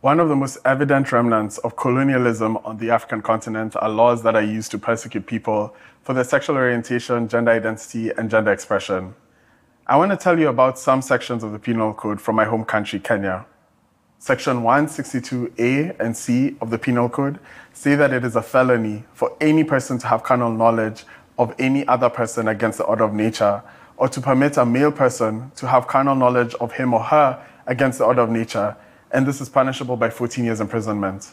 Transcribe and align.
One 0.00 0.20
of 0.20 0.28
the 0.28 0.36
most 0.36 0.58
evident 0.64 1.10
remnants 1.10 1.58
of 1.58 1.74
colonialism 1.74 2.56
on 2.58 2.78
the 2.78 2.88
African 2.88 3.20
continent 3.20 3.74
are 3.74 3.88
laws 3.88 4.22
that 4.22 4.36
are 4.36 4.42
used 4.42 4.70
to 4.70 4.78
persecute 4.78 5.26
people 5.26 5.74
for 6.04 6.14
their 6.14 6.22
sexual 6.22 6.54
orientation, 6.54 7.26
gender 7.26 7.50
identity, 7.50 8.10
and 8.10 8.30
gender 8.30 8.52
expression. 8.52 9.16
I 9.88 9.96
want 9.96 10.12
to 10.12 10.16
tell 10.16 10.38
you 10.38 10.46
about 10.50 10.78
some 10.78 11.02
sections 11.02 11.42
of 11.42 11.50
the 11.50 11.58
Penal 11.58 11.94
Code 11.94 12.20
from 12.20 12.36
my 12.36 12.44
home 12.44 12.64
country, 12.64 13.00
Kenya. 13.00 13.44
Section 14.20 14.58
162A 14.58 15.98
and 15.98 16.16
C 16.16 16.56
of 16.60 16.70
the 16.70 16.78
Penal 16.78 17.08
Code 17.08 17.40
say 17.72 17.96
that 17.96 18.12
it 18.12 18.24
is 18.24 18.36
a 18.36 18.42
felony 18.42 19.02
for 19.14 19.36
any 19.40 19.64
person 19.64 19.98
to 19.98 20.06
have 20.06 20.22
carnal 20.22 20.52
knowledge 20.52 21.06
of 21.40 21.52
any 21.58 21.84
other 21.88 22.08
person 22.08 22.46
against 22.46 22.78
the 22.78 22.84
order 22.84 23.02
of 23.02 23.14
nature, 23.14 23.64
or 23.96 24.08
to 24.08 24.20
permit 24.20 24.58
a 24.58 24.64
male 24.64 24.92
person 24.92 25.50
to 25.56 25.66
have 25.66 25.88
carnal 25.88 26.14
knowledge 26.14 26.54
of 26.60 26.70
him 26.70 26.94
or 26.94 27.02
her 27.02 27.44
against 27.66 27.98
the 27.98 28.04
order 28.04 28.22
of 28.22 28.30
nature 28.30 28.76
and 29.10 29.26
this 29.26 29.40
is 29.40 29.48
punishable 29.48 29.96
by 29.96 30.10
14 30.10 30.44
years 30.44 30.60
imprisonment. 30.60 31.32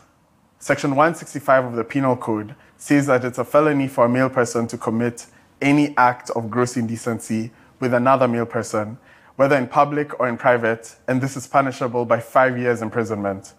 Section 0.59 0.91
165 0.91 1.65
of 1.65 1.73
the 1.73 1.83
Penal 1.83 2.15
Code 2.15 2.55
says 2.77 3.07
that 3.07 3.23
it's 3.23 3.37
a 3.37 3.45
felony 3.45 3.87
for 3.87 4.05
a 4.05 4.09
male 4.09 4.29
person 4.29 4.67
to 4.67 4.77
commit 4.77 5.27
any 5.61 5.95
act 5.97 6.29
of 6.31 6.49
gross 6.49 6.77
indecency 6.77 7.51
with 7.79 7.93
another 7.93 8.27
male 8.27 8.45
person, 8.45 8.97
whether 9.35 9.57
in 9.57 9.67
public 9.67 10.19
or 10.19 10.27
in 10.27 10.37
private, 10.37 10.95
and 11.07 11.21
this 11.21 11.35
is 11.35 11.47
punishable 11.47 12.05
by 12.05 12.19
five 12.19 12.57
years 12.57 12.81
imprisonment. 12.81 13.53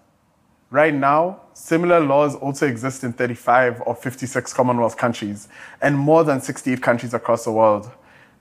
Right 0.71 0.95
now, 0.95 1.43
similar 1.55 2.01
laws 2.01 2.35
also 2.35 2.67
exist 2.67 3.05
in 3.05 3.13
35 3.13 3.83
or 3.87 3.95
56 3.95 4.53
Commonwealth 4.53 4.97
countries 4.97 5.49
and 5.81 5.97
more 5.97 6.25
than 6.25 6.41
68 6.41 6.83
countries 6.83 7.15
across 7.15 7.45
the 7.45 7.53
world. 7.53 7.91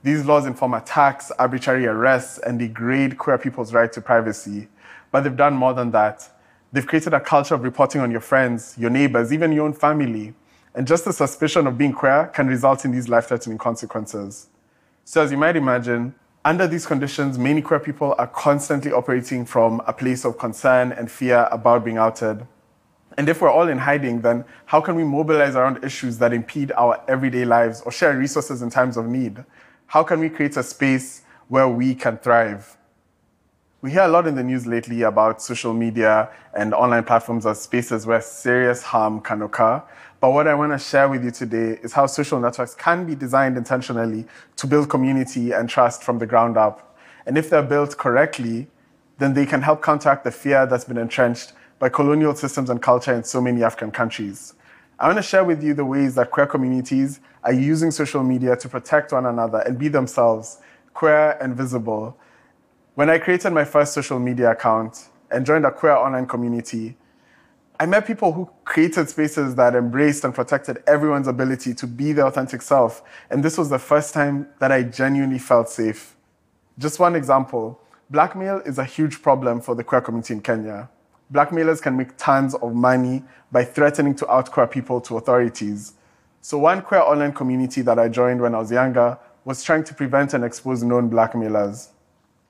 These 0.02 0.24
laws 0.24 0.46
inform 0.46 0.74
attacks, 0.74 1.30
arbitrary 1.32 1.86
arrests, 1.86 2.38
and 2.38 2.58
degrade 2.58 3.16
queer 3.18 3.38
people's 3.38 3.72
right 3.72 3.92
to 3.92 4.00
privacy. 4.00 4.68
But 5.10 5.24
they've 5.24 5.36
done 5.36 5.54
more 5.54 5.74
than 5.74 5.90
that. 5.92 6.28
They've 6.72 6.86
created 6.86 7.14
a 7.14 7.20
culture 7.20 7.54
of 7.54 7.62
reporting 7.62 8.00
on 8.00 8.10
your 8.10 8.20
friends, 8.20 8.74
your 8.78 8.90
neighbors, 8.90 9.32
even 9.32 9.52
your 9.52 9.64
own 9.64 9.72
family. 9.72 10.34
And 10.74 10.86
just 10.86 11.04
the 11.04 11.12
suspicion 11.12 11.66
of 11.66 11.78
being 11.78 11.92
queer 11.92 12.30
can 12.34 12.48
result 12.48 12.84
in 12.84 12.90
these 12.90 13.08
life 13.08 13.28
threatening 13.28 13.56
consequences. 13.56 14.48
So, 15.04 15.22
as 15.22 15.30
you 15.30 15.38
might 15.38 15.56
imagine, 15.56 16.14
under 16.44 16.66
these 16.66 16.86
conditions, 16.86 17.38
many 17.38 17.62
queer 17.62 17.80
people 17.80 18.14
are 18.18 18.26
constantly 18.26 18.92
operating 18.92 19.44
from 19.44 19.80
a 19.86 19.92
place 19.92 20.24
of 20.24 20.38
concern 20.38 20.92
and 20.92 21.10
fear 21.10 21.48
about 21.50 21.84
being 21.84 21.96
outed. 21.96 22.46
And 23.18 23.28
if 23.28 23.40
we're 23.40 23.50
all 23.50 23.68
in 23.68 23.78
hiding, 23.78 24.20
then 24.20 24.44
how 24.66 24.80
can 24.80 24.94
we 24.94 25.04
mobilize 25.04 25.56
around 25.56 25.82
issues 25.82 26.18
that 26.18 26.32
impede 26.32 26.72
our 26.76 27.02
everyday 27.08 27.44
lives 27.44 27.80
or 27.80 27.90
share 27.90 28.16
resources 28.16 28.62
in 28.62 28.68
times 28.68 28.96
of 28.96 29.06
need? 29.06 29.44
How 29.86 30.02
can 30.02 30.20
we 30.20 30.28
create 30.28 30.56
a 30.56 30.62
space 30.62 31.22
where 31.48 31.68
we 31.68 31.94
can 31.94 32.18
thrive? 32.18 32.76
We 33.86 33.92
hear 33.92 34.02
a 34.02 34.08
lot 34.08 34.26
in 34.26 34.34
the 34.34 34.42
news 34.42 34.66
lately 34.66 35.02
about 35.02 35.40
social 35.40 35.72
media 35.72 36.28
and 36.54 36.74
online 36.74 37.04
platforms 37.04 37.46
as 37.46 37.62
spaces 37.62 38.04
where 38.04 38.20
serious 38.20 38.82
harm 38.82 39.20
can 39.20 39.42
occur. 39.42 39.80
But 40.18 40.32
what 40.32 40.48
I 40.48 40.54
want 40.54 40.72
to 40.72 40.78
share 40.78 41.08
with 41.08 41.22
you 41.22 41.30
today 41.30 41.78
is 41.84 41.92
how 41.92 42.06
social 42.06 42.40
networks 42.40 42.74
can 42.74 43.06
be 43.06 43.14
designed 43.14 43.56
intentionally 43.56 44.26
to 44.56 44.66
build 44.66 44.90
community 44.90 45.52
and 45.52 45.70
trust 45.70 46.02
from 46.02 46.18
the 46.18 46.26
ground 46.26 46.56
up. 46.56 46.98
And 47.26 47.38
if 47.38 47.48
they're 47.48 47.62
built 47.62 47.96
correctly, 47.96 48.66
then 49.18 49.34
they 49.34 49.46
can 49.46 49.62
help 49.62 49.84
counteract 49.84 50.24
the 50.24 50.32
fear 50.32 50.66
that's 50.66 50.84
been 50.84 50.98
entrenched 50.98 51.52
by 51.78 51.88
colonial 51.88 52.34
systems 52.34 52.70
and 52.70 52.82
culture 52.82 53.14
in 53.14 53.22
so 53.22 53.40
many 53.40 53.62
African 53.62 53.92
countries. 53.92 54.54
I 54.98 55.06
want 55.06 55.18
to 55.18 55.22
share 55.22 55.44
with 55.44 55.62
you 55.62 55.74
the 55.74 55.84
ways 55.84 56.16
that 56.16 56.32
queer 56.32 56.48
communities 56.48 57.20
are 57.44 57.52
using 57.52 57.92
social 57.92 58.24
media 58.24 58.56
to 58.56 58.68
protect 58.68 59.12
one 59.12 59.26
another 59.26 59.58
and 59.58 59.78
be 59.78 59.86
themselves, 59.86 60.58
queer 60.92 61.38
and 61.40 61.54
visible, 61.54 62.18
when 62.96 63.10
I 63.10 63.18
created 63.18 63.50
my 63.50 63.64
first 63.64 63.92
social 63.92 64.18
media 64.18 64.52
account 64.52 65.10
and 65.30 65.44
joined 65.44 65.66
a 65.66 65.70
queer 65.70 65.92
online 65.92 66.26
community, 66.26 66.96
I 67.78 67.84
met 67.84 68.06
people 68.06 68.32
who 68.32 68.48
created 68.64 69.10
spaces 69.10 69.54
that 69.56 69.74
embraced 69.74 70.24
and 70.24 70.34
protected 70.34 70.82
everyone's 70.86 71.28
ability 71.28 71.74
to 71.74 71.86
be 71.86 72.14
their 72.14 72.24
authentic 72.26 72.62
self. 72.62 73.02
And 73.28 73.44
this 73.44 73.58
was 73.58 73.68
the 73.68 73.78
first 73.78 74.14
time 74.14 74.48
that 74.60 74.72
I 74.72 74.82
genuinely 74.82 75.38
felt 75.38 75.68
safe. 75.68 76.16
Just 76.78 76.98
one 76.98 77.14
example 77.14 77.78
blackmail 78.08 78.62
is 78.64 78.78
a 78.78 78.84
huge 78.84 79.20
problem 79.20 79.60
for 79.60 79.74
the 79.74 79.84
queer 79.84 80.00
community 80.00 80.32
in 80.32 80.40
Kenya. 80.40 80.88
Blackmailers 81.28 81.82
can 81.82 81.98
make 81.98 82.16
tons 82.16 82.54
of 82.54 82.74
money 82.74 83.22
by 83.52 83.62
threatening 83.62 84.14
to 84.14 84.30
out 84.30 84.50
queer 84.50 84.66
people 84.66 85.02
to 85.02 85.18
authorities. 85.18 85.92
So, 86.40 86.56
one 86.56 86.80
queer 86.80 87.02
online 87.02 87.34
community 87.34 87.82
that 87.82 87.98
I 87.98 88.08
joined 88.08 88.40
when 88.40 88.54
I 88.54 88.58
was 88.58 88.70
younger 88.70 89.18
was 89.44 89.62
trying 89.62 89.84
to 89.84 89.92
prevent 89.92 90.32
and 90.32 90.44
expose 90.44 90.82
known 90.82 91.10
blackmailers. 91.10 91.90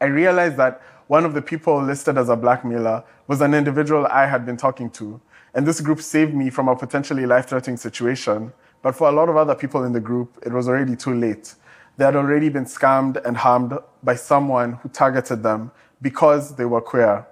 I 0.01 0.07
realized 0.07 0.57
that 0.57 0.83
one 1.07 1.25
of 1.25 1.35
the 1.35 1.43
people 1.43 1.83
listed 1.83 2.19
as 2.19 2.29
a 2.29 2.37
blackmailer 2.37 3.05
was 3.29 3.41
an 3.41 3.55
individual 3.55 4.07
I 4.07 4.27
had 4.27 4.45
been 4.45 4.57
talking 4.57 4.91
to. 4.91 5.21
And 5.55 5.67
this 5.67 5.81
group 5.81 6.01
saved 6.01 6.35
me 6.35 6.51
from 6.51 6.69
a 6.69 6.77
potentially 6.77 7.25
life 7.25 7.49
threatening 7.49 7.77
situation. 7.77 8.53
But 8.83 8.95
for 8.95 9.09
a 9.09 9.13
lot 9.13 9.29
of 9.29 9.37
other 9.37 9.55
people 9.55 9.85
in 9.85 9.93
the 9.93 10.01
group, 10.01 10.39
it 10.45 10.53
was 10.53 10.69
already 10.69 10.97
too 10.97 11.15
late. 11.15 11.55
They 11.97 12.05
had 12.05 12.17
already 12.17 12.51
been 12.51 12.67
scammed 12.67 13.25
and 13.25 13.37
harmed 13.37 13.79
by 14.03 14.17
someone 14.17 14.75
who 14.75 14.89
targeted 14.91 15.43
them 15.43 15.71
because 16.03 16.57
they 16.57 16.67
were 16.67 16.83
queer. 16.83 17.27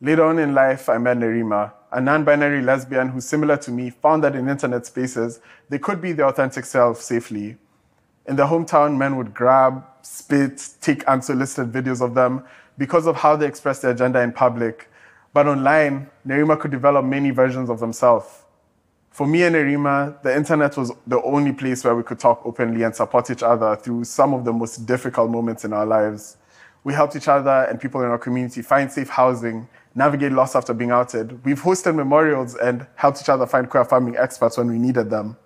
Later 0.00 0.24
on 0.24 0.38
in 0.38 0.54
life, 0.54 0.88
I 0.88 0.98
met 0.98 1.18
Nerima, 1.18 1.72
a 1.92 2.00
non 2.00 2.24
binary 2.24 2.62
lesbian 2.62 3.10
who, 3.10 3.20
similar 3.20 3.56
to 3.58 3.70
me, 3.70 3.90
found 3.90 4.24
that 4.24 4.34
in 4.34 4.48
internet 4.48 4.86
spaces, 4.86 5.38
they 5.68 5.78
could 5.78 6.00
be 6.00 6.12
their 6.12 6.26
authentic 6.26 6.64
self 6.64 7.00
safely. 7.00 7.58
In 8.26 8.36
their 8.36 8.46
hometown, 8.46 8.96
men 8.96 9.16
would 9.16 9.34
grab, 9.34 9.84
spit, 10.02 10.68
take 10.80 11.04
unsolicited 11.04 11.72
videos 11.72 12.00
of 12.00 12.14
them 12.14 12.44
because 12.78 13.06
of 13.06 13.16
how 13.16 13.36
they 13.36 13.46
express 13.46 13.80
their 13.80 13.94
gender 13.94 14.20
in 14.20 14.32
public. 14.32 14.90
But 15.32 15.46
online, 15.46 16.10
Nerima 16.26 16.58
could 16.58 16.70
develop 16.70 17.04
many 17.04 17.30
versions 17.30 17.70
of 17.70 17.80
themselves. 17.80 18.42
For 19.10 19.26
me 19.26 19.42
and 19.42 19.54
Nerima, 19.54 20.22
the 20.22 20.34
internet 20.34 20.76
was 20.76 20.90
the 21.06 21.22
only 21.22 21.52
place 21.52 21.84
where 21.84 21.94
we 21.94 22.02
could 22.02 22.18
talk 22.18 22.42
openly 22.44 22.82
and 22.82 22.94
support 22.94 23.30
each 23.30 23.42
other 23.42 23.76
through 23.76 24.04
some 24.04 24.32
of 24.32 24.44
the 24.44 24.52
most 24.52 24.86
difficult 24.86 25.30
moments 25.30 25.64
in 25.64 25.72
our 25.72 25.84
lives. 25.84 26.38
We 26.84 26.94
helped 26.94 27.14
each 27.14 27.28
other 27.28 27.66
and 27.68 27.80
people 27.80 28.00
in 28.00 28.08
our 28.08 28.18
community 28.18 28.62
find 28.62 28.90
safe 28.90 29.08
housing, 29.08 29.68
navigate 29.94 30.32
loss 30.32 30.56
after 30.56 30.74
being 30.74 30.90
outed. 30.90 31.44
We've 31.44 31.60
hosted 31.60 31.94
memorials 31.94 32.56
and 32.56 32.86
helped 32.94 33.20
each 33.20 33.28
other 33.28 33.46
find 33.46 33.68
queer 33.68 33.82
affirming 33.82 34.16
experts 34.16 34.56
when 34.56 34.68
we 34.68 34.78
needed 34.78 35.10
them. 35.10 35.36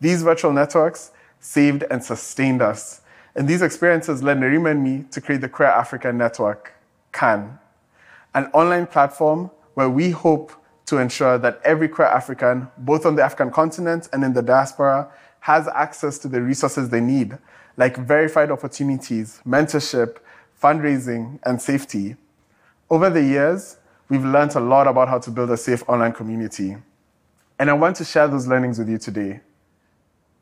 These 0.00 0.22
virtual 0.22 0.52
networks 0.52 1.12
saved 1.40 1.84
and 1.90 2.02
sustained 2.02 2.62
us. 2.62 3.00
And 3.38 3.46
these 3.46 3.62
experiences 3.62 4.20
led 4.20 4.38
Nerima 4.38 4.72
and 4.72 4.82
me 4.82 5.04
to 5.12 5.20
create 5.20 5.42
the 5.42 5.48
Queer 5.48 5.68
Africa 5.68 6.12
Network, 6.12 6.74
QAN, 7.12 7.56
an 8.34 8.46
online 8.46 8.88
platform 8.88 9.52
where 9.74 9.88
we 9.88 10.10
hope 10.10 10.50
to 10.86 10.98
ensure 10.98 11.38
that 11.38 11.60
every 11.64 11.86
queer 11.86 12.08
African, 12.08 12.66
both 12.78 13.06
on 13.06 13.14
the 13.14 13.22
African 13.22 13.52
continent 13.52 14.08
and 14.12 14.24
in 14.24 14.32
the 14.32 14.42
diaspora, 14.42 15.08
has 15.38 15.68
access 15.68 16.18
to 16.18 16.26
the 16.26 16.42
resources 16.42 16.88
they 16.88 17.00
need, 17.00 17.38
like 17.76 17.96
verified 17.96 18.50
opportunities, 18.50 19.40
mentorship, 19.46 20.16
fundraising, 20.60 21.38
and 21.44 21.62
safety. 21.62 22.16
Over 22.90 23.08
the 23.08 23.22
years, 23.22 23.76
we've 24.08 24.24
learned 24.24 24.56
a 24.56 24.60
lot 24.60 24.88
about 24.88 25.08
how 25.08 25.20
to 25.20 25.30
build 25.30 25.52
a 25.52 25.56
safe 25.56 25.88
online 25.88 26.12
community. 26.12 26.76
And 27.56 27.70
I 27.70 27.74
want 27.74 27.94
to 27.98 28.04
share 28.04 28.26
those 28.26 28.48
learnings 28.48 28.80
with 28.80 28.88
you 28.88 28.98
today. 28.98 29.42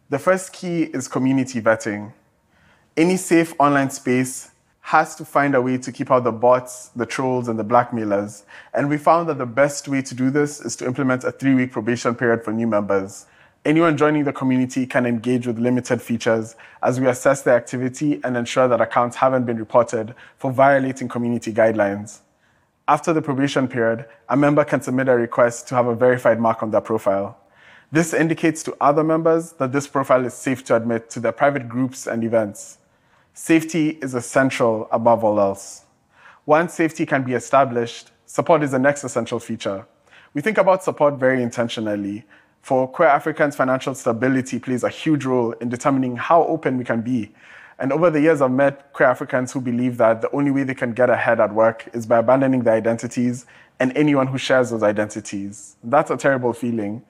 The 0.08 0.18
first 0.18 0.54
key 0.54 0.84
is 0.84 1.08
community 1.08 1.60
vetting. 1.60 2.14
Any 2.98 3.18
safe 3.18 3.52
online 3.58 3.90
space 3.90 4.52
has 4.80 5.14
to 5.16 5.24
find 5.26 5.54
a 5.54 5.60
way 5.60 5.76
to 5.76 5.92
keep 5.92 6.10
out 6.10 6.24
the 6.24 6.32
bots, 6.32 6.88
the 6.96 7.04
trolls, 7.04 7.46
and 7.46 7.58
the 7.58 7.64
blackmailers. 7.64 8.44
And 8.72 8.88
we 8.88 8.96
found 8.96 9.28
that 9.28 9.36
the 9.36 9.44
best 9.44 9.86
way 9.86 10.00
to 10.00 10.14
do 10.14 10.30
this 10.30 10.62
is 10.62 10.76
to 10.76 10.86
implement 10.86 11.22
a 11.22 11.30
three 11.30 11.54
week 11.54 11.72
probation 11.72 12.14
period 12.14 12.42
for 12.42 12.54
new 12.54 12.66
members. 12.66 13.26
Anyone 13.66 13.98
joining 13.98 14.24
the 14.24 14.32
community 14.32 14.86
can 14.86 15.04
engage 15.04 15.46
with 15.46 15.58
limited 15.58 16.00
features 16.00 16.56
as 16.82 16.98
we 16.98 17.06
assess 17.06 17.42
their 17.42 17.56
activity 17.56 18.18
and 18.24 18.34
ensure 18.34 18.66
that 18.66 18.80
accounts 18.80 19.16
haven't 19.16 19.44
been 19.44 19.58
reported 19.58 20.14
for 20.38 20.50
violating 20.50 21.06
community 21.06 21.52
guidelines. 21.52 22.20
After 22.88 23.12
the 23.12 23.20
probation 23.20 23.68
period, 23.68 24.06
a 24.30 24.38
member 24.38 24.64
can 24.64 24.80
submit 24.80 25.08
a 25.08 25.16
request 25.16 25.68
to 25.68 25.74
have 25.74 25.86
a 25.86 25.94
verified 25.94 26.40
mark 26.40 26.62
on 26.62 26.70
their 26.70 26.80
profile. 26.80 27.36
This 27.92 28.14
indicates 28.14 28.62
to 28.62 28.74
other 28.80 29.04
members 29.04 29.52
that 29.52 29.72
this 29.72 29.86
profile 29.86 30.24
is 30.24 30.32
safe 30.32 30.64
to 30.64 30.76
admit 30.76 31.10
to 31.10 31.20
their 31.20 31.32
private 31.32 31.68
groups 31.68 32.06
and 32.06 32.24
events. 32.24 32.78
Safety 33.38 33.90
is 34.00 34.14
essential 34.14 34.88
above 34.90 35.22
all 35.22 35.38
else. 35.38 35.84
Once 36.46 36.72
safety 36.72 37.04
can 37.04 37.22
be 37.22 37.34
established, 37.34 38.10
support 38.24 38.62
is 38.62 38.70
the 38.70 38.78
next 38.78 39.04
essential 39.04 39.38
feature. 39.38 39.86
We 40.32 40.40
think 40.40 40.56
about 40.56 40.82
support 40.82 41.16
very 41.16 41.42
intentionally. 41.42 42.24
For 42.62 42.88
queer 42.88 43.10
Africans, 43.10 43.54
financial 43.54 43.94
stability 43.94 44.58
plays 44.58 44.84
a 44.84 44.88
huge 44.88 45.26
role 45.26 45.52
in 45.52 45.68
determining 45.68 46.16
how 46.16 46.44
open 46.44 46.78
we 46.78 46.84
can 46.84 47.02
be. 47.02 47.30
And 47.78 47.92
over 47.92 48.08
the 48.08 48.22
years, 48.22 48.40
I've 48.40 48.50
met 48.50 48.90
queer 48.94 49.10
Africans 49.10 49.52
who 49.52 49.60
believe 49.60 49.98
that 49.98 50.22
the 50.22 50.34
only 50.34 50.50
way 50.50 50.62
they 50.62 50.74
can 50.74 50.94
get 50.94 51.10
ahead 51.10 51.38
at 51.38 51.52
work 51.52 51.90
is 51.92 52.06
by 52.06 52.20
abandoning 52.20 52.62
their 52.62 52.74
identities 52.74 53.44
and 53.78 53.94
anyone 53.98 54.28
who 54.28 54.38
shares 54.38 54.70
those 54.70 54.82
identities. 54.82 55.76
That's 55.84 56.10
a 56.10 56.16
terrible 56.16 56.54
feeling. 56.54 57.04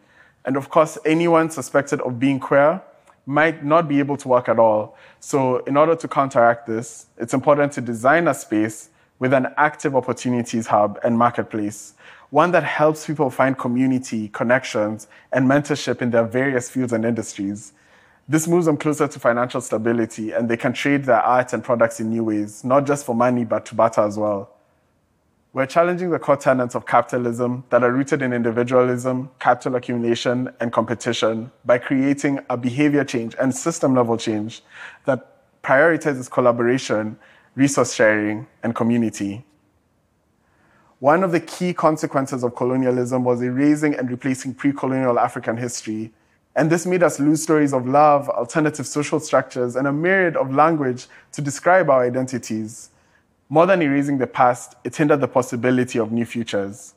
And 0.45 0.57
of 0.57 0.71
course, 0.71 0.99
anyone 1.05 1.51
suspected 1.51 2.01
of 2.01 2.19
being 2.19 2.41
queer 2.41 2.83
might 3.27 3.65
not 3.65 3.89
be 3.89 3.99
able 3.99 4.17
to 4.17 4.29
work 4.29 4.49
at 4.49 4.59
all. 4.59 4.97
So, 5.19 5.59
in 5.65 5.77
order 5.77 5.97
to 5.97 6.09
counteract 6.09 6.67
this, 6.67 7.07
it's 7.19 7.35
important 7.35 7.73
to 7.73 7.81
design 7.81 8.29
a 8.29 8.35
space 8.35 8.91
with 9.19 9.33
an 9.33 9.49
active 9.57 9.97
opportunities 9.97 10.69
hub 10.69 10.99
and 11.03 11.19
marketplace, 11.19 11.95
one 12.31 12.53
that 12.53 12.63
helps 12.63 13.07
people 13.07 13.31
find 13.31 13.59
community, 13.59 14.29
connections, 14.29 15.09
and 15.33 15.49
mentorship 15.49 16.03
in 16.03 16.11
their 16.11 16.25
various 16.25 16.71
fields 16.71 16.93
and 16.93 17.05
industries. 17.05 17.73
This 18.29 18.47
moves 18.47 18.67
them 18.67 18.77
closer 18.77 19.09
to 19.09 19.19
financial 19.19 19.61
stability, 19.61 20.33
and 20.33 20.49
they 20.49 20.57
can 20.57 20.73
trade 20.73 21.05
their 21.05 21.21
art 21.21 21.53
and 21.53 21.63
products 21.63 22.01
in 22.01 22.11
new 22.11 22.25
ways, 22.25 22.65
not 22.65 22.87
just 22.87 23.07
for 23.07 23.15
money, 23.15 23.45
but 23.45 23.65
to 23.67 23.75
barter 23.75 24.03
as 24.03 24.19
well. 24.19 24.56
We're 25.57 25.65
challenging 25.65 26.11
the 26.11 26.19
core 26.19 26.37
tenets 26.37 26.75
of 26.75 26.85
capitalism 26.85 27.65
that 27.71 27.83
are 27.83 27.91
rooted 27.91 28.21
in 28.21 28.35
individualism, 28.35 29.31
capital 29.39 29.77
accumulation, 29.77 30.53
and 30.61 30.71
competition 30.71 31.51
by 31.65 31.79
creating 31.79 32.41
a 32.51 32.59
behavior 32.59 33.05
change 33.05 33.35
and 33.41 33.57
system 33.57 33.95
level 33.95 34.19
change 34.19 34.63
that 35.07 35.63
prioritizes 35.63 36.31
collaboration, 36.31 37.19
resource 37.55 37.95
sharing, 37.95 38.47
and 38.63 38.75
community. 38.75 39.47
One 40.99 41.25
of 41.25 41.33
the 41.33 41.41
key 41.41 41.73
consequences 41.73 42.45
of 42.45 42.55
colonialism 42.55 43.25
was 43.25 43.41
erasing 43.41 43.95
and 43.95 44.11
replacing 44.11 44.53
pre 44.53 44.75
colonial 44.75 45.19
African 45.19 45.57
history. 45.57 46.13
And 46.55 46.69
this 46.69 46.85
made 46.85 47.03
us 47.03 47.19
lose 47.19 47.43
stories 47.43 47.73
of 47.73 47.89
love, 47.89 48.29
alternative 48.29 48.87
social 48.87 49.21
structures, 49.21 49.75
and 49.75 49.87
a 49.87 49.93
myriad 49.93 50.37
of 50.37 50.55
language 50.55 51.07
to 51.33 51.41
describe 51.41 51.89
our 51.89 52.05
identities. 52.05 52.91
More 53.49 53.65
than 53.65 53.81
erasing 53.81 54.19
the 54.19 54.27
past, 54.27 54.75
it 54.83 54.97
hindered 54.97 55.21
the 55.21 55.29
possibility 55.29 56.01
of 56.01 56.11
new 56.11 56.27
futures. 56.27 56.95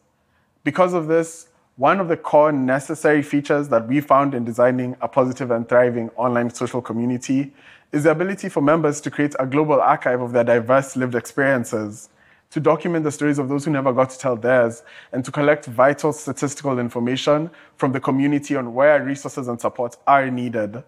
Because 0.64 0.94
of 0.94 1.08
this, 1.08 1.50
one 1.76 2.00
of 2.00 2.08
the 2.08 2.18
core 2.18 2.52
necessary 2.52 3.22
features 3.22 3.70
that 3.70 3.88
we 3.88 4.02
found 4.02 4.34
in 4.34 4.46
designing 4.46 4.96
a 5.00 5.08
positive 5.08 5.52
and 5.52 5.70
thriving 5.70 6.10
online 6.16 6.50
social 6.50 6.82
community 6.82 7.54
is 7.92 8.04
the 8.04 8.12
ability 8.12 8.50
for 8.50 8.62
members 8.62 9.00
to 9.02 9.12
create 9.12 9.36
a 9.38 9.46
global 9.46 9.80
archive 9.80 10.22
of 10.22 10.32
their 10.32 10.44
diverse 10.44 10.96
lived 10.96 11.14
experiences, 11.14 12.10
to 12.50 12.60
document 12.60 13.04
the 13.04 13.12
stories 13.12 13.38
of 13.38 13.48
those 13.48 13.64
who 13.64 13.72
never 13.72 13.94
got 13.94 14.10
to 14.10 14.18
tell 14.18 14.36
theirs, 14.36 14.82
and 15.12 15.24
to 15.24 15.32
collect 15.32 15.68
vital 15.68 16.12
statistical 16.12 16.80
information 16.80 17.52
from 17.78 17.92
the 17.92 18.00
community 18.00 18.56
on 18.56 18.74
where 18.74 19.04
resources 19.04 19.48
and 19.48 19.62
support 19.62 19.96
are 20.08 20.32
needed. 20.32 20.84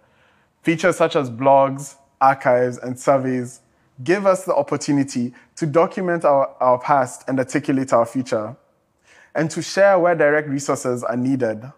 Features 0.64 0.98
such 0.98 1.16
as 1.16 1.30
blogs, 1.30 1.98
archives, 2.20 2.80
and 2.80 3.00
surveys 3.00 3.61
give 4.04 4.26
us 4.26 4.46
the 4.46 4.56
opportunity 4.56 5.34
to 5.56 5.66
document 5.66 6.26
our, 6.26 6.56
our 6.60 6.80
past 6.80 7.24
and 7.28 7.40
articulate 7.40 7.94
our 7.94 8.06
future, 8.06 8.56
and 9.36 9.50
to 9.52 9.62
share 9.62 9.98
where 10.00 10.16
direct 10.16 10.48
resources 10.48 11.04
are 11.04 11.18
needed. 11.18 11.72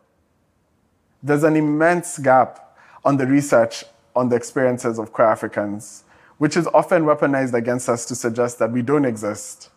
There's 1.21 1.43
an 1.43 1.55
immense 1.55 2.17
gap 2.17 2.77
on 3.05 3.17
the 3.17 3.27
research 3.27 3.83
on 4.15 4.29
the 4.29 4.35
experiences 4.35 4.99
of 4.99 5.11
queer 5.11 5.27
Africans, 5.27 6.03
which 6.37 6.57
is 6.57 6.67
often 6.67 7.03
weaponized 7.03 7.53
against 7.53 7.89
us 7.89 8.05
to 8.05 8.15
suggest 8.15 8.59
that 8.59 8.71
we 8.71 8.81
don't 8.81 9.05
exist. 9.05 9.69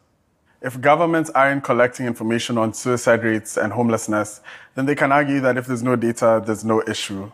If 0.62 0.80
governments 0.80 1.30
aren't 1.30 1.64
collecting 1.64 2.06
information 2.06 2.58
on 2.58 2.72
suicide 2.72 3.22
rates 3.22 3.56
and 3.56 3.72
homelessness, 3.72 4.40
then 4.74 4.86
they 4.86 4.94
can 4.94 5.12
argue 5.12 5.40
that 5.40 5.56
if 5.56 5.66
there's 5.66 5.82
no 5.82 5.96
data, 5.96 6.42
there's 6.44 6.64
no 6.64 6.82
issue. 6.88 7.30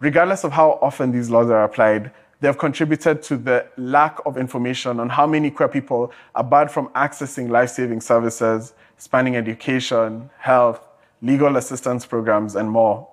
Regardless 0.00 0.44
of 0.44 0.52
how 0.52 0.78
often 0.82 1.12
these 1.12 1.30
laws 1.30 1.48
are 1.48 1.62
applied, 1.62 2.10
they 2.40 2.48
have 2.48 2.58
contributed 2.58 3.22
to 3.24 3.36
the 3.36 3.66
lack 3.76 4.18
of 4.24 4.36
information 4.38 4.98
on 4.98 5.10
how 5.10 5.26
many 5.26 5.50
queer 5.50 5.68
people 5.68 6.12
are 6.34 6.44
barred 6.44 6.70
from 6.70 6.88
accessing 6.88 7.50
life 7.50 7.70
saving 7.70 8.00
services, 8.00 8.72
spanning 8.96 9.36
education, 9.36 10.30
health, 10.38 10.80
legal 11.22 11.56
assistance 11.56 12.06
programs, 12.06 12.56
and 12.56 12.70
more. 12.70 13.06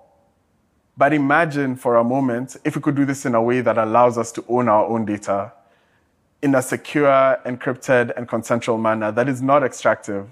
But 0.96 1.12
imagine 1.12 1.76
for 1.76 1.96
a 1.96 2.04
moment 2.04 2.56
if 2.64 2.74
we 2.74 2.82
could 2.82 2.96
do 2.96 3.04
this 3.04 3.26
in 3.26 3.34
a 3.34 3.42
way 3.42 3.60
that 3.60 3.78
allows 3.78 4.18
us 4.18 4.32
to 4.32 4.44
own 4.48 4.68
our 4.68 4.86
own 4.86 5.04
data 5.04 5.52
in 6.40 6.54
a 6.54 6.62
secure, 6.62 7.38
encrypted, 7.44 8.16
and 8.16 8.28
consensual 8.28 8.78
manner 8.78 9.12
that 9.12 9.28
is 9.28 9.42
not 9.42 9.62
extractive. 9.62 10.26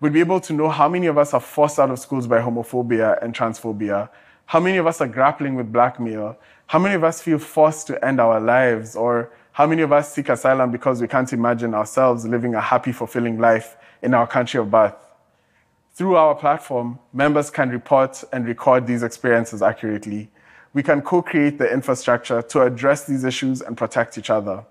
We'd 0.00 0.12
be 0.12 0.20
able 0.20 0.40
to 0.40 0.52
know 0.52 0.68
how 0.68 0.88
many 0.88 1.06
of 1.06 1.18
us 1.18 1.34
are 1.34 1.40
forced 1.40 1.78
out 1.78 1.90
of 1.90 1.98
schools 1.98 2.26
by 2.26 2.40
homophobia 2.40 3.22
and 3.22 3.34
transphobia, 3.34 4.08
how 4.48 4.58
many 4.58 4.78
of 4.78 4.86
us 4.86 5.02
are 5.02 5.06
grappling 5.06 5.56
with 5.56 5.70
blackmail, 5.70 6.34
how 6.68 6.78
many 6.78 6.94
of 6.94 7.04
us 7.04 7.20
feel 7.20 7.38
forced 7.38 7.86
to 7.86 8.02
end 8.02 8.18
our 8.18 8.40
lives? 8.40 8.96
Or 8.96 9.30
how 9.52 9.66
many 9.66 9.82
of 9.82 9.92
us 9.92 10.14
seek 10.14 10.30
asylum 10.30 10.70
because 10.70 11.02
we 11.02 11.06
can't 11.06 11.30
imagine 11.34 11.74
ourselves 11.74 12.26
living 12.26 12.54
a 12.54 12.60
happy, 12.60 12.92
fulfilling 12.92 13.38
life 13.38 13.76
in 14.00 14.14
our 14.14 14.26
country 14.26 14.58
of 14.58 14.70
birth? 14.70 14.94
Through 15.92 16.16
our 16.16 16.34
platform, 16.34 16.98
members 17.12 17.50
can 17.50 17.68
report 17.68 18.24
and 18.32 18.46
record 18.46 18.86
these 18.86 19.02
experiences 19.02 19.60
accurately. 19.60 20.30
We 20.72 20.82
can 20.82 21.02
co 21.02 21.20
create 21.20 21.58
the 21.58 21.70
infrastructure 21.70 22.40
to 22.40 22.62
address 22.62 23.04
these 23.04 23.24
issues 23.24 23.60
and 23.60 23.76
protect 23.76 24.16
each 24.16 24.30
other. 24.30 24.64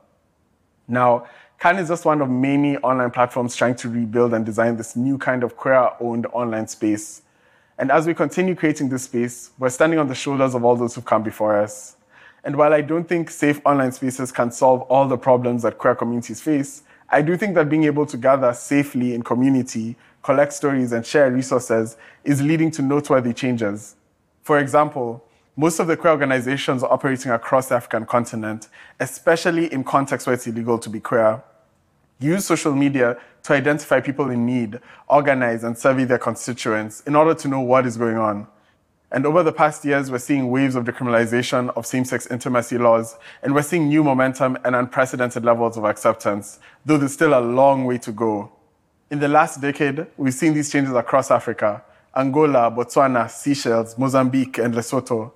Now, 0.88 1.28
QAN 1.62 1.80
is 1.80 1.90
just 1.90 2.04
one 2.04 2.22
of 2.22 2.32
many 2.32 2.78
online 2.78 3.12
platforms 3.12 3.56
trying 3.56 3.76
to 3.76 3.90
rebuild 3.90 4.34
and 4.34 4.44
design 4.44 4.76
this 4.76 4.96
new 4.96 5.20
kind 5.20 5.44
of 5.44 5.56
queer 5.56 5.92
owned 6.00 6.26
online 6.34 6.68
space 6.68 7.22
and 7.80 7.92
as 7.92 8.08
we 8.08 8.14
continue 8.14 8.56
creating 8.56 8.90
this 8.90 9.04
space, 9.04 9.52
we're 9.60 9.70
standing 9.70 10.00
on 10.00 10.08
the 10.08 10.16
shoulders 10.16 10.56
of 10.56 10.66
all 10.66 10.76
those 10.76 10.96
who've 10.96 11.06
come 11.06 11.22
before 11.22 11.60
us. 11.60 11.96
And 12.44 12.56
while 12.56 12.74
I 12.74 12.82
don't 12.82 13.08
think 13.08 13.30
safe 13.30 13.62
online 13.66 13.92
spaces 13.92 14.32
can 14.32 14.52
solve 14.52 14.82
all 14.84 15.08
the 15.08 15.18
problems 15.18 15.62
that 15.62 15.78
queer 15.78 15.94
communities 15.94 16.42
face, 16.42 16.84
I 17.10 17.22
do 17.22 17.38
think 17.38 17.56
that 17.56 17.70
being 17.70 17.84
able 17.84 18.06
to 18.08 18.18
gather 18.18 18.52
safely 18.54 19.14
in 19.14 19.22
community, 19.22 19.96
collect 20.24 20.54
stories, 20.54 20.92
and 20.92 21.06
share 21.06 21.32
resources 21.32 21.98
is 22.24 22.42
leading 22.42 22.72
to 22.72 22.82
noteworthy 22.82 23.34
changes. 23.34 23.96
For 24.42 24.60
example, 24.60 25.24
most 25.56 25.80
of 25.80 25.88
the 25.88 25.98
queer 25.98 26.14
organizations 26.14 26.84
operating 26.84 27.32
across 27.32 27.70
the 27.70 27.76
African 27.76 28.06
continent, 28.06 28.70
especially 29.00 29.72
in 29.72 29.84
contexts 29.84 30.26
where 30.26 30.34
it's 30.34 30.48
illegal 30.48 30.80
to 30.80 30.90
be 30.90 31.00
queer, 31.00 31.44
use 32.20 32.46
social 32.46 32.74
media 32.74 33.18
to 33.44 33.54
identify 33.54 34.00
people 34.02 34.30
in 34.30 34.46
need, 34.46 34.80
organize 35.08 35.64
and 35.64 35.78
survey 35.78 36.06
their 36.06 36.18
constituents 36.18 37.02
in 37.02 37.16
order 37.16 37.34
to 37.34 37.48
know 37.48 37.62
what 37.62 37.86
is 37.86 37.98
going 37.98 38.18
on. 38.18 38.48
And 39.10 39.26
over 39.26 39.42
the 39.42 39.54
past 39.54 39.86
years, 39.86 40.12
we're 40.12 40.18
seeing 40.18 40.52
waves 40.52 40.76
of 40.76 40.84
decriminalization 40.84 41.70
of 41.78 41.86
same 41.86 42.04
sex 42.04 42.28
intimacy 42.28 42.78
laws, 42.78 43.18
and 43.42 43.56
we're 43.56 43.62
seeing 43.62 43.88
new 43.88 44.04
momentum 44.04 44.58
and 44.66 44.76
unprecedented 44.76 45.46
levels 45.46 45.78
of 45.78 45.86
acceptance, 45.86 46.60
though 46.86 46.98
there's 46.98 47.14
still 47.14 47.38
a 47.38 47.40
long 47.40 47.86
way 47.86 47.98
to 48.00 48.12
go. 48.12 48.52
In 49.10 49.20
the 49.20 49.30
last 49.30 49.62
decade, 49.62 50.08
we've 50.18 50.34
seen 50.34 50.54
these 50.54 50.70
changes 50.70 50.94
across 50.94 51.32
Africa 51.32 51.84
Angola, 52.14 52.72
Botswana, 52.72 53.30
Seychelles, 53.30 53.98
Mozambique, 53.98 54.58
and 54.58 54.74
Lesotho. 54.74 55.32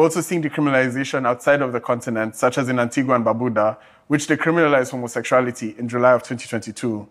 We're 0.00 0.04
also 0.04 0.22
seeing 0.22 0.42
decriminalization 0.42 1.26
outside 1.26 1.60
of 1.60 1.74
the 1.74 1.80
continent, 1.80 2.34
such 2.34 2.56
as 2.56 2.70
in 2.70 2.78
Antigua 2.78 3.16
and 3.16 3.22
Barbuda, 3.22 3.76
which 4.06 4.28
decriminalized 4.28 4.92
homosexuality 4.92 5.78
in 5.78 5.90
July 5.90 6.14
of 6.14 6.22
2022. 6.22 7.06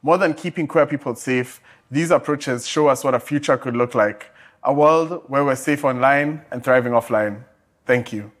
More 0.00 0.16
than 0.16 0.32
keeping 0.32 0.66
queer 0.66 0.86
people 0.86 1.14
safe, 1.14 1.60
these 1.90 2.10
approaches 2.10 2.66
show 2.66 2.86
us 2.86 3.04
what 3.04 3.14
a 3.14 3.20
future 3.20 3.58
could 3.58 3.76
look 3.76 3.94
like 3.94 4.30
a 4.62 4.72
world 4.72 5.24
where 5.26 5.44
we're 5.44 5.54
safe 5.54 5.84
online 5.84 6.40
and 6.50 6.64
thriving 6.64 6.94
offline. 6.94 7.44
Thank 7.84 8.14
you. 8.14 8.32